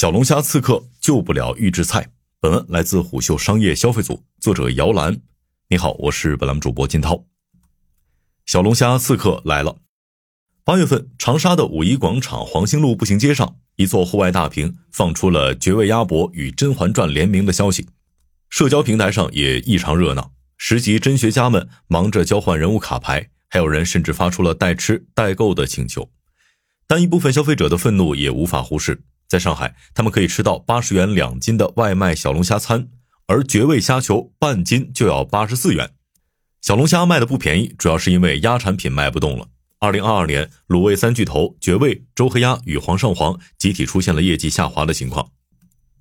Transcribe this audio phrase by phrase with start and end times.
[0.00, 2.10] 小龙虾刺客救不了预制菜。
[2.40, 5.20] 本文来自虎嗅商业消费组，作者姚兰。
[5.68, 7.26] 你好，我是本栏目主播金涛。
[8.46, 9.76] 小龙虾刺客来了。
[10.64, 17.86] 八月份，长沙的五一广场黄兴路步行街上，一座户外大屏放出了《绝味鸭脖》与《甄嬛传》联名的消息，
[18.48, 20.32] 社交平台上也异常热闹。
[20.56, 26.10] 十级真学家们忙着交换人物卡牌，还有人甚至发出了代吃代购的请求。
[26.86, 29.02] 但一部分消费者的愤怒也无法忽视。
[29.30, 32.88] 在上海，他们可以吃到八十元两斤的外卖小龙虾餐，
[33.28, 35.92] 而绝味虾球半斤就要八十四元。
[36.60, 39.46] 小龙虾卖的不便宜，主要是因为鸭产品卖不动了。
[39.78, 45.30] 二零二二年，卤味三巨头绝味、周黑鸭与煌上煌集体出现了业绩下滑的情况，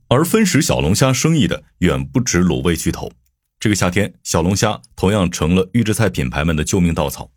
[0.08, 3.12] 而分食小龙虾生意的远不止卤味巨头。
[3.60, 7.30] 这个夏天，小龙虾同样成了预制菜品牌们的救命稻草。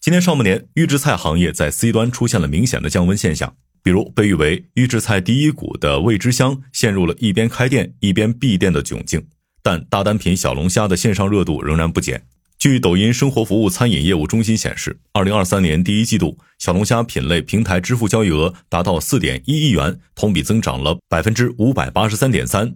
[0.00, 3.54] 今年上半年，预制菜行业在 C 端出现了明显的降温现象。
[3.88, 9.26] 比如被誉为预制菜第一股的味之香，陷入了一边开店一边闭店的窘境。
[9.62, 12.26] 但大单品小龙虾的线上热度仍然不减。
[12.58, 22.74] 据抖音生活服务餐饮业务中心显示，二零二三年第一季度小龙虾品类平台支付交易额达到四点一亿元，同比增长了百分之五百八十三点三。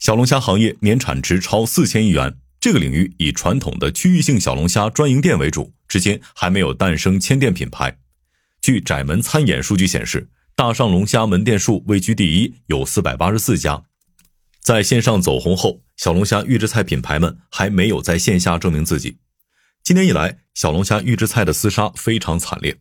[0.00, 7.96] 小龙虾行业年产值超四千亿元，这个领域以传统的区域性小龙虾专营店为主，至今还没有诞生千店品牌。
[8.60, 10.26] 据窄门餐饮数据显示。
[10.60, 13.82] 大上龙虾门店数位居第一，有四百八十四家。
[14.60, 19.16] 在线上走红后，小龙虾预制菜品牌们还没有在线下证明自己。
[19.82, 22.78] 今年以来，小龙虾预制菜的厮杀非常惨烈。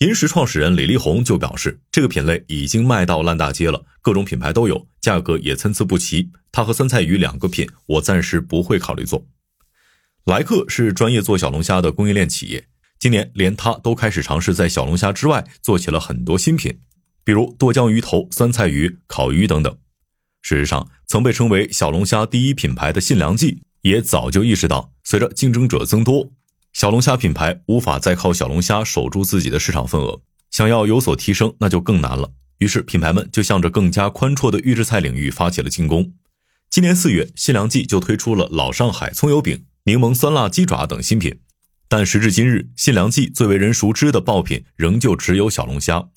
[0.00, 6.30] 银石创始人李立宏就表示，这个品类已经卖到烂大街了，各种品牌都有，价格也参差不齐。
[6.52, 9.26] 他和酸菜鱼两个品，我暂时不会考虑做。
[10.26, 16.78] 莱克是专业做小龙虾的供应链企业，今年连他都开始尝试在小龙虾之外做起了很多新品。
[17.28, 19.76] 比如剁椒鱼头、酸菜鱼、烤鱼等等。
[20.40, 26.32] 事实上，曾被称为小龙虾第一品牌的信良记也早就意识到，随着竞争者增多，
[26.72, 32.32] 小龙虾品牌无法再靠小龙虾守住自己的市场份额，想要有所提升，那就更难了。
[32.60, 36.14] 于是，品牌们就向着更加宽绰的预制菜领域发起了进攻。
[36.70, 41.40] 今年四月，信良记就推出了老上海葱油饼、柠檬酸辣鸡爪等新品。
[41.90, 46.08] 但时至今日，信良记最为人熟知的爆品仍旧只有小龙虾。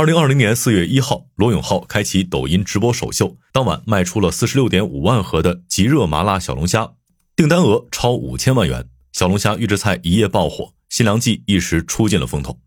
[0.00, 6.92] 二零二零年四月一号，罗永浩开启抖音直播首秀，当晚卖出了四十六点五万盒的极热麻辣小龙虾，
[7.36, 8.88] 订单额超五千万元。
[9.12, 12.58] 小龙虾预制菜一夜爆火，新良记一时出尽了风头。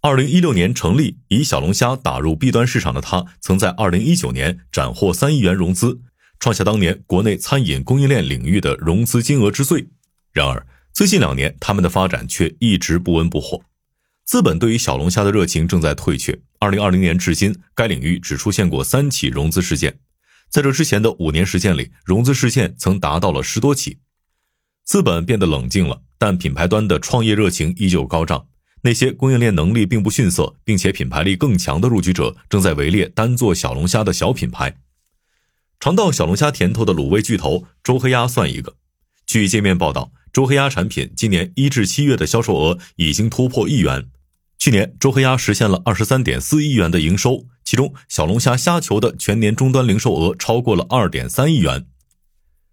[0.00, 6.00] 二零一六年成立，以小龙虾打入 B 端市场的他，曾在二零一九年斩获三亿元融资，
[6.40, 9.86] 创下当年国内餐饮供应链领域的融资金额之最。
[10.32, 13.60] 然而，最近两年他们的发展却一直不温不火。
[14.24, 16.40] 资本对于小龙虾的热情正在退却。
[16.58, 19.98] 二零二零年至今，该领域只出现过三起融资事件，
[20.48, 23.98] 在这之前的五年时间里，融资事件曾达到了十多起。
[24.84, 28.46] 资本变得冷静了，但品牌端的创业热情依旧高涨。
[28.84, 34.76] 那些供应链能力并不逊色，并且品牌力更强的入局者，正在围猎单做小龙虾的小品牌。
[35.78, 38.76] 尝到小龙虾甜头的卤味巨头周黑鸭算一个。
[39.26, 44.06] 据界面报道，周黑鸭产品今年一至七月的销售额已经突破亿元。
[44.58, 51.84] 去年，周黑鸭实现了二十三点四亿元的营收，其中小龙虾虾球的全年终端零售额超过了二点三亿元。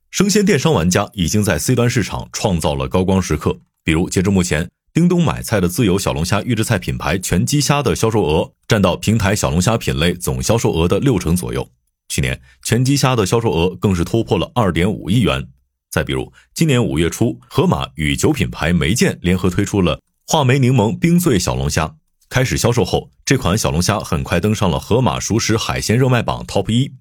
[0.10, 11.70] 生鲜电商玩家已经在 C 端市场创造了高光时刻，比如截至目前，叮咚买菜的自有小龙虾预制菜品牌全鸡虾的销售额占到平台小龙虾品类总销售额的六成左右。
[12.08, 15.50] 去年，全鸡虾的销售额更是突破了二点五亿元。
[15.90, 20.00] 再比如，今年五月初，盒马与酒品牌梅见联合推出了。
[20.28, 21.96] 话梅柠檬冰醉小龙虾
[22.30, 26.94] 开始销售后，这款小龙虾很快登上了盒马熟食海鲜热卖榜 TOP 一。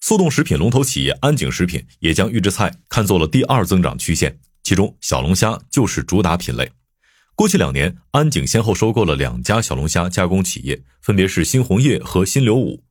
[0.00, 6.70] 速冻食品龙头企业安井食品也将预制菜看作了第二增长曲线，其中小龙虾就是主打品类。
[7.34, 12.84] 过去两年，安井先后收购了两家小龙虾加工企业，分别是新鸿业和新柳五。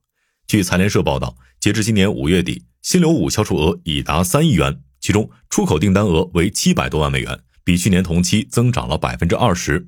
[0.46, 7.40] 据财联社报道，截至今年五月底，新柳五销售额已达三亿元，其中出口订单额为七百多万美元。
[7.64, 9.88] 比去年同期增长了百分之二十，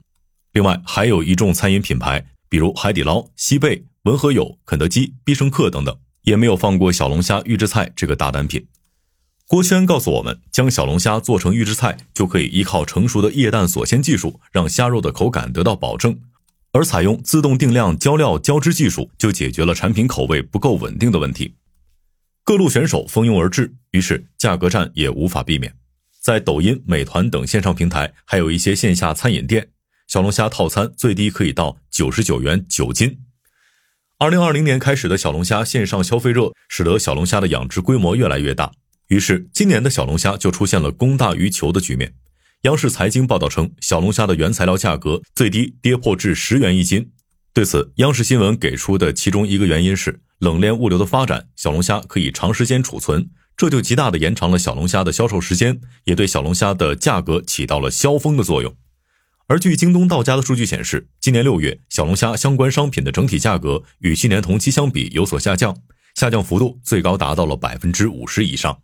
[0.54, 8.68] 另外还有一众餐饮品牌，比如海底捞、西贝、文和友、肯德基、必胜客等等，也没有放过小龙虾预制菜这个大单品。
[9.48, 16.19] 郭轩告诉我们，将小龙虾做成预制菜，就可以依靠成熟的液氮锁鲜技术，让虾肉的口感得到保证，
[16.74, 21.56] 而采用自动定量浇料浇汁技术，就解决了产品口味不够稳定的问题。
[22.48, 25.76] 各路选手蜂拥而至，于是价格战也无法避免。
[26.22, 29.68] 在抖音、美团等线上平台，还有一些线下餐饮店，
[30.08, 33.20] 小龙虾套餐最低可以到九十九元九斤。
[34.18, 38.72] 二零二零年开始的小龙虾线上消费热，使得小龙虾的养殖规模越来越大，
[39.10, 42.14] 于是今年的小龙虾就出现了供大于求的局面。
[42.62, 47.12] 央视财经报道称，小龙虾的原材料价格最低跌破至十元一斤。
[47.54, 58.75] 对此，央视新闻给出的其中一个原因是冷链物流的发展，小龙虾可以长时间储存，这就极大的延长了小龙虾的销售时间，也对小龙虾的价格起到了消风的作用。
[59.48, 65.78] 而据京东到家的数据显示，今年六月小龙虾相关商品的整体价格与去年同期相比有所下降，
[66.13, 68.80] 下降幅度最高达到了百分之五十以上。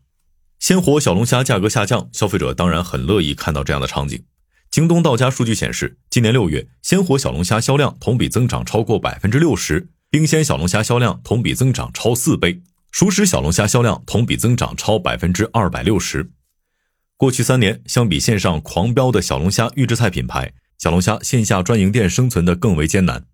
[0.59, 4.23] 鲜活小龙虾价格下降，消费者当然很乐意看到这样的场景。
[4.71, 12.61] 京东到家数据显示，今年六月鲜活小龙虾销量同比增长超过百分之六十，冰鲜小龙虾销量同比增长超四倍，
[12.91, 16.29] 熟食小龙虾销量同比增长超百分之二百六十。
[17.17, 23.25] 过去三年，相比线上狂飙的小龙虾预制菜品牌，小龙虾线下专营店生存的更为艰难。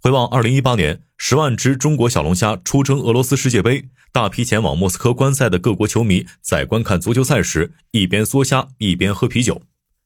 [0.00, 9.62] 回望二零一八年，十万只中国小龙虾出征俄罗斯世界杯，大批前往莫斯科观赛的各国球迷在观看足球赛时，一边嗦虾一边喝啤酒。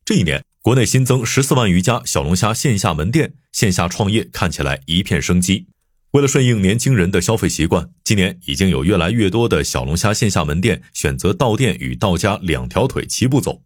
[0.06, 5.66] 这一年，国内新增十四万余家小龙虾线下门店，线下创业看起来一片生机。
[6.12, 13.62] 为了顺应年轻人的消费习惯，今年已经有越来越多的小龙虾线下门店选择到店与到家两条腿齐步走。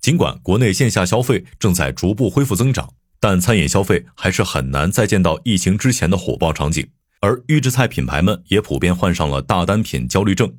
[0.00, 6.88] 尽管国内线下消费正在逐步恢复增长，但餐饮消费还是很难再见到疫情之前的火爆场景。
[7.20, 10.56] 而预制菜品牌们也普遍患上了大单品焦虑症。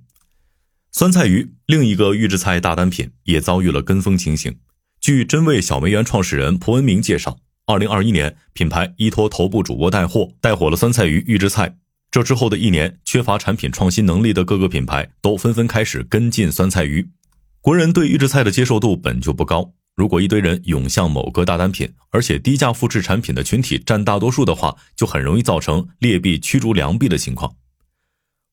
[0.94, 4.57] 酸菜鱼，另一个预制菜大单品，也遭遇了跟风情形。
[5.01, 7.38] 据真味小梅园创始人蒲文明介绍。
[7.67, 11.77] 二零二一年，品牌依托头部主播带货，带火了酸菜鱼预制菜。
[12.09, 17.09] 这之后的一年，缺乏产品创新能力的各个品牌都纷纷开始跟进酸菜鱼。
[17.59, 27.57] 国人对预制菜的接受度本就不高，如果一堆人涌向某个大单品，而且低价复制产品的群体占大多数的话，就很容易造成劣币驱逐良币的情况。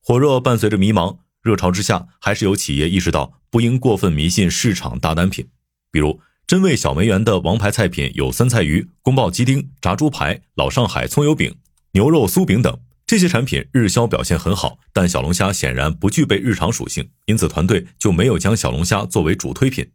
[0.01, 5.47] 火热伴随着迷茫，热潮之下，还是有企业意识到不应过分迷信市场大单品，
[5.89, 6.19] 比如。
[6.47, 11.55] 真味小梅园的王牌菜品有酸菜鱼、宫爆鸡丁、炸猪排、老上海葱油饼、
[11.93, 14.77] 牛肉酥饼等，这些产品日销表现很好。
[14.93, 19.89] 但小龙虾显然不具备日常属性，因此团队就没有将小龙虾作为主推品。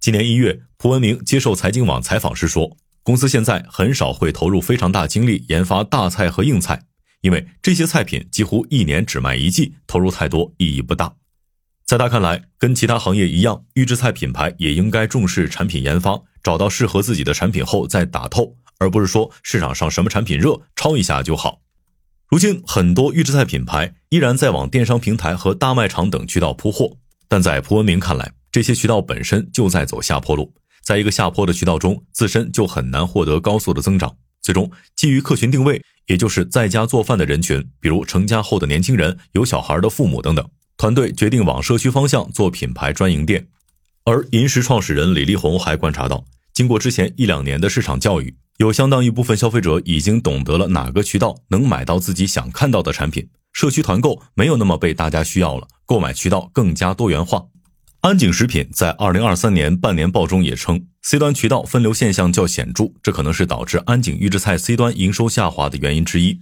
[0.00, 6.86] 今年一月，蒲文明接受财经网采访时说，公司现在很少会投入非常大精力研发大菜和硬菜，
[7.20, 11.14] 因为这些菜品几乎一年只卖一季，投入太多意义不大。
[11.94, 21.60] 在他看来，跟其他行业一样，预制菜品牌也应该重视产品研发，找到适合自己的产品后再打透，而不是说市场上什么产品热，抄一下就好。
[22.26, 26.96] 如今，很多预制菜品牌依然在往电商平台和大卖场等渠道铺货，
[27.28, 30.52] 但在蒲文明看来，这些渠道本身就在走下坡路，
[30.82, 34.12] 在一个下坡的渠道中，自身就很难获得高速的增长。
[34.42, 40.44] 最终，基于客群定位，也就是在家做饭的人群，比如成家后的年轻人、有小孩的父母等等。
[40.76, 43.46] 团队决定往社区方向做品牌专营店，
[44.04, 57.46] 而银石创始人李立红还观察到，经过之前一两年的市场教育，有相当一部分消费者已经懂得了哪个渠道能买到自己想看到的产品，社区团购没有那么被大家需要了，购买渠道更加多元化。
[58.00, 66.38] 安井食品在二零二三年半年报中也称，C 端渠道分流现象较显著，这可能是导致安井预制菜 C 端营收下滑的原因之一。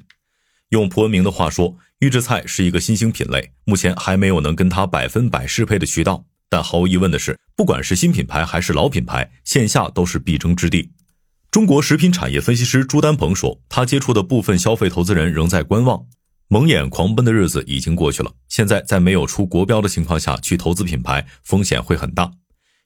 [0.72, 6.24] 用蒲文明的话说，预制菜是一个新兴品类，目前还没有能跟它百分百适配的渠道。
[6.48, 10.90] 但毫无疑问的是，不管是新品牌还是老品牌，线下都是必争之地。
[11.50, 16.06] 中国食品产业分析师朱丹鹏说，他接触的部分消费投资人仍在观望，
[16.48, 18.32] 蒙眼狂奔的日子已经过去了。
[18.48, 22.32] 现在在没有出国标的情况下去投资品牌，风险会很大。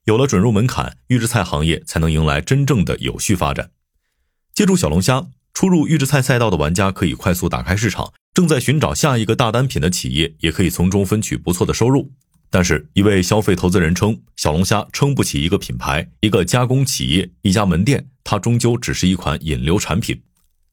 [0.07, 3.71] 有了准入门槛，预制菜行业才能迎来真正的有序发展。
[4.52, 5.28] 借助小龙虾。
[5.57, 12.13] 初入预制菜赛道的玩家可以快速打开市场，正在寻找下一个大单品的企业也可以从中分取不错的收入。
[12.51, 20.21] 但是，一位消费投资人称，小龙虾撑不起一个品牌、一个加工企业、一家门店，它终究只是一款引流产品。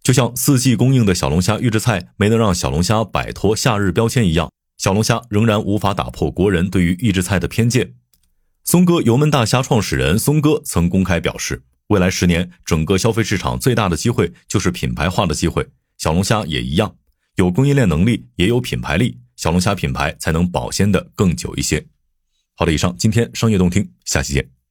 [0.04, 7.94] 就像四季供应的小龙虾预制菜没能让小龙虾摆脱夏日标签一样，小龙虾仍然无法打破国人对于预制菜的偏见。
[8.66, 11.64] 松哥油焖大虾创始人松哥曾公开表示。
[11.88, 15.68] 未来十年，整个消费市场最大的机会就是品牌化的机会。
[15.98, 16.96] 小龙虾也一样，
[17.36, 21.86] 有供应链能力，也有品牌力，小龙虾品牌才能保鲜的更久一些。
[22.56, 24.63] 好的，以上今天商业动听，下期见。